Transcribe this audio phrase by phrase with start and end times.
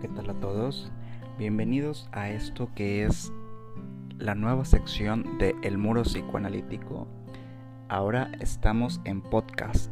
[0.00, 0.90] ¿qué tal a todos?
[1.38, 3.30] Bienvenidos a esto que es
[4.18, 7.06] la nueva sección de El Muro Psicoanalítico.
[7.90, 9.90] Ahora estamos en podcast.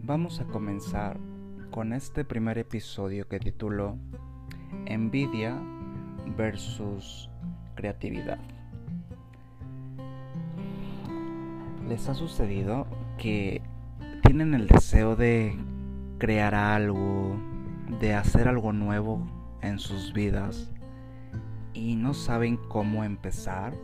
[0.00, 1.18] Vamos a comenzar
[1.72, 3.96] con este primer episodio que titulo
[4.86, 5.56] Envidia
[6.36, 7.28] versus
[7.74, 8.38] creatividad.
[11.88, 12.86] ¿Les ha sucedido
[13.18, 13.60] que
[14.22, 15.58] tienen el deseo de
[16.18, 17.36] crear algo,
[17.98, 19.26] de hacer algo nuevo
[19.62, 20.70] en sus vidas
[21.74, 23.74] y no saben cómo empezar?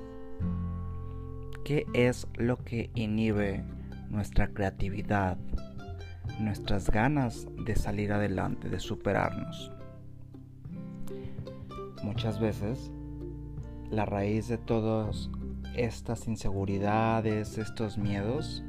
[1.65, 3.65] ¿Qué es lo que inhibe
[4.09, 5.39] nuestra creatividad,
[6.39, 9.73] nuestras ganas de salir adelante, de superarnos?
[12.05, 12.93] Muchas veces
[13.91, 15.31] la raíz de todas
[15.77, 18.65] estas inseguridades, estos miedos,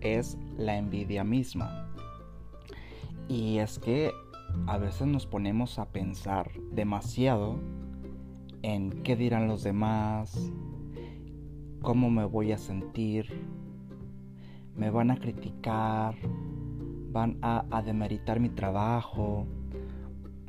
[0.00, 1.88] es la envidia misma.
[3.28, 4.12] Y es que
[4.66, 7.58] a veces nos ponemos a pensar demasiado
[8.62, 10.52] en qué dirán los demás,
[11.82, 13.26] cómo me voy a sentir,
[14.74, 16.14] me van a criticar,
[17.12, 19.46] van a, demeritar mi trabajo.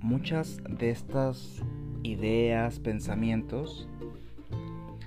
[0.01, 1.61] Muchas de estas
[2.03, 3.87] ideas, pensamientos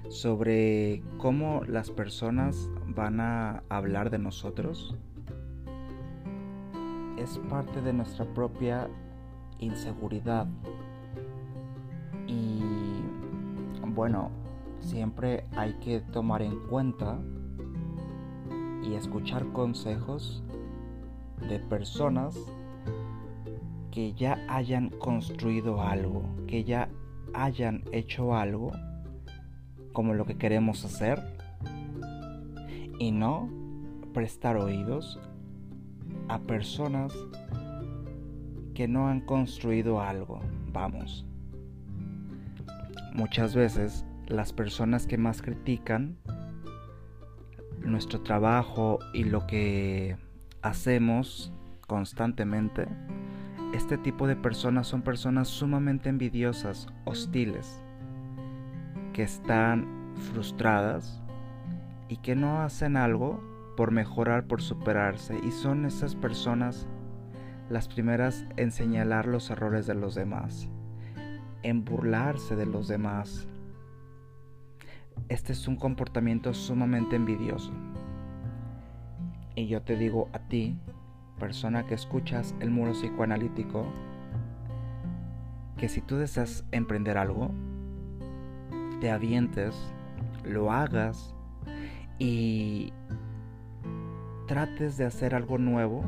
[0.09, 4.97] sobre cómo las personas van a hablar de nosotros
[7.19, 8.89] es parte de nuestra propia
[9.59, 10.47] inseguridad.
[12.27, 12.63] Y
[13.95, 14.31] bueno,
[14.81, 17.19] siempre hay que tomar en cuenta
[18.83, 20.43] y escuchar consejos
[21.49, 22.37] de personas
[23.91, 26.89] que ya hayan construido algo, que ya
[27.35, 28.71] hayan hecho algo
[29.93, 31.21] como lo que queremos hacer
[32.99, 33.49] y no
[34.15, 35.19] prestar oídos
[36.29, 37.13] a personas
[38.75, 40.41] que no han construido algo.
[40.73, 41.27] Vamos.
[43.15, 46.17] Muchas veces las personas que más critican
[47.83, 50.17] nuestro trabajo y lo que
[50.63, 51.53] hacemos
[51.87, 52.87] constantemente,
[53.75, 57.83] este tipo de personas son personas sumamente envidiosas, hostiles,
[59.13, 61.23] que están frustradas
[62.09, 65.39] y que no hacen algo por mejorar, por superarse.
[65.39, 66.89] Y son esas personas
[67.71, 70.69] las primeras en señalar los errores de los demás,
[71.63, 73.47] en burlarse de los demás.
[75.29, 77.71] Este es un comportamiento sumamente envidioso.
[79.55, 80.77] Y yo te digo a ti,
[81.39, 83.87] persona que escuchas el muro psicoanalítico,
[85.77, 87.53] que si tú deseas emprender algo,
[89.01, 89.77] te avientes,
[90.43, 91.33] lo hagas
[92.19, 92.93] y
[94.49, 96.03] trates de hacer algo nuevo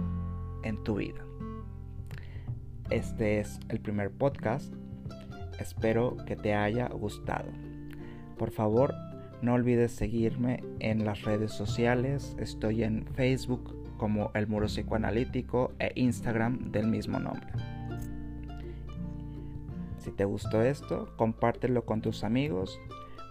[0.65, 1.23] en tu vida.
[2.89, 4.75] Este es el primer podcast.
[5.61, 7.51] Espero que te haya gustado.
[8.39, 8.95] Por favor,
[9.43, 12.35] no olvides seguirme en las redes sociales.
[12.41, 17.53] Estoy en Facebook como El Muro Psicoanalítico e Instagram del mismo nombre.
[19.99, 22.81] Si te gustó esto, compártelo con tus amigos.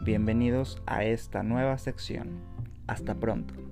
[0.02, 2.30] Bienvenidos a esta nueva sección.
[2.86, 3.69] Hasta pronto.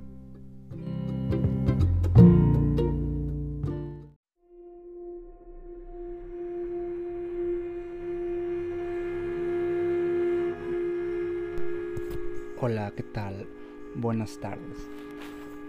[12.59, 13.47] Hola, ¿qué tal?
[13.95, 14.89] Buenas tardes.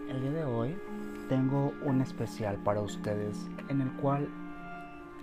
[0.08, 0.74] El día de hoy
[1.28, 4.28] tengo un especial para ustedes en el cual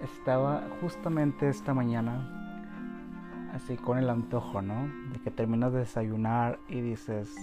[0.01, 2.31] estaba justamente esta mañana
[3.51, 4.87] así con el antojo, ¿no?
[5.11, 7.35] De que terminas de desayunar y dices,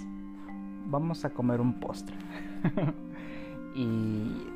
[0.92, 2.14] vamos a comer un postre.
[3.74, 4.46] y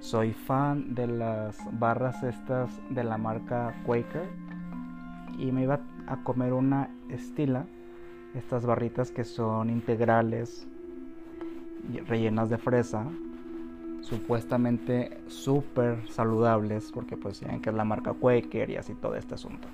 [0.00, 4.28] soy fan de las barras estas de la marca Quaker
[5.38, 7.66] y me iba a comer una estila
[8.34, 10.66] estas barritas que son integrales
[12.06, 13.06] rellenas de fresa
[14.00, 19.34] supuestamente súper saludables porque pues saben que es la marca Quaker y así todo este
[19.34, 19.68] asunto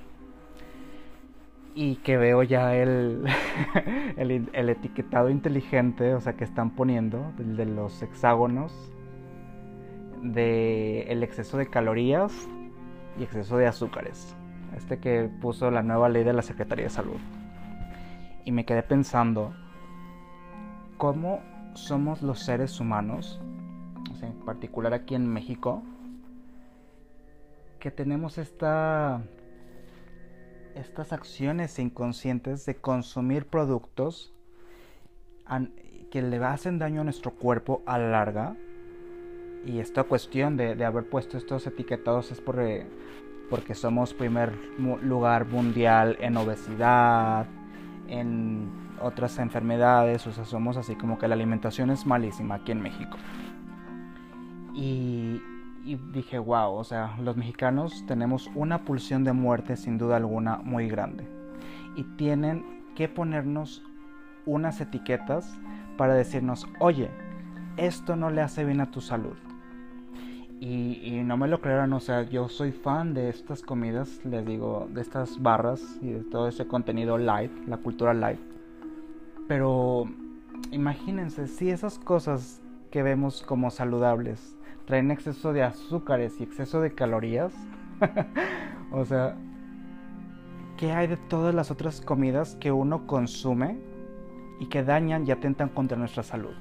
[1.75, 3.25] y que veo ya el,
[4.17, 8.73] el, etiquetado inteligente o sea que están poniendo de los hexágonos
[10.23, 12.49] de el exceso de calorías
[13.19, 14.37] y exceso de azúcares.
[14.77, 17.19] Este que puso la nueva ley de la Secretaría de Salud.
[18.45, 19.53] Y me quedé pensando
[20.97, 21.41] cómo
[21.75, 23.41] somos los seres humanos,
[24.23, 25.83] en particular aquí en México,
[27.79, 29.23] que tenemos esta,
[30.75, 34.33] estas acciones inconscientes de consumir productos
[36.11, 38.57] que le hacen daño a nuestro cuerpo a la larga
[39.67, 42.59] y esta cuestión de, de haber puesto estos etiquetados es por,
[43.51, 47.47] porque somos primer lugar mundial en obesidad,
[48.09, 48.71] en
[49.01, 53.17] otras enfermedades, o sea, somos así como que la alimentación es malísima aquí en México.
[54.75, 55.43] Y,
[55.85, 60.59] y dije, wow, o sea, los mexicanos tenemos una pulsión de muerte sin duda alguna
[60.59, 61.27] muy grande.
[61.97, 63.83] Y tienen que ponernos
[64.47, 65.59] unas etiquetas
[65.97, 67.11] para decirnos, oye,
[67.77, 69.37] esto no le hace bien a tu salud.
[70.61, 74.89] Y, no me lo creerán, o sea, yo soy fan de estas comidas, les digo,
[74.93, 78.41] de estas barras y de todo ese contenido light, la cultura light.
[79.49, 80.05] Pero
[80.71, 82.61] imagínense, si esas cosas
[82.91, 84.59] que vemos como saludables
[84.91, 87.55] traen exceso de azúcares y exceso de calorías,
[88.91, 89.37] o sea,
[90.77, 93.79] ¿qué hay de todas las otras comidas que uno consume
[94.59, 96.57] y que dañan y atentan contra nuestra salud?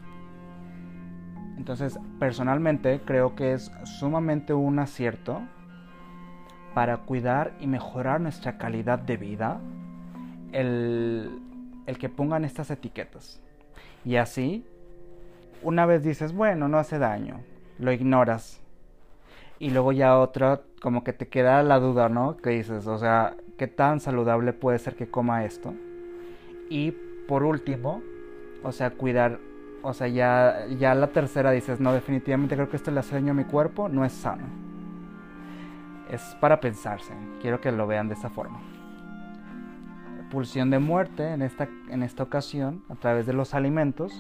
[1.58, 5.42] Entonces, personalmente creo que es sumamente un acierto
[6.75, 9.60] para cuidar y mejorar nuestra calidad de vida
[10.52, 11.42] el,
[12.00, 13.42] que pongan estas etiquetas.
[14.06, 14.68] Y así,
[15.64, 17.40] una vez dices, bueno, no hace daño,
[17.80, 18.62] lo ignoras.
[19.58, 22.38] Y luego ya otra, como que te queda la duda, ¿no?
[22.38, 25.74] Que dices, o sea, ¿qué tan saludable puede ser que coma esto?
[26.70, 26.92] Y
[27.28, 28.02] por último,
[28.64, 29.40] o sea, cuidar
[29.81, 33.31] o sea, ya, ya la tercera dices, no, definitivamente creo que esto le hace daño
[33.31, 34.44] a mi cuerpo, no es sano.
[36.10, 38.60] Es para pensarse, quiero que lo vean de esa forma.
[40.32, 44.14] Pulsión de muerte en esta, en esta ocasión a través de los alimentos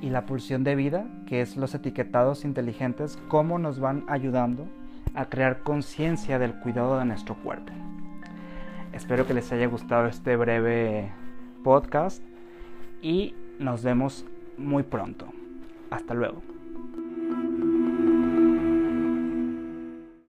[0.00, 4.68] y la pulsión de vida, que es los etiquetados inteligentes, cómo nos van ayudando
[5.14, 7.72] a crear conciencia del cuidado de nuestro cuerpo.
[8.92, 11.10] Espero que les haya gustado este breve
[11.64, 12.22] podcast
[13.02, 14.24] y nos vemos
[14.56, 15.26] muy pronto.
[15.90, 16.57] Hasta luego.